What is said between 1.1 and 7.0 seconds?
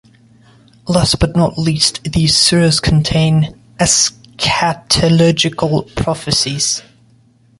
but not least these surahs contains eschatological prophecies.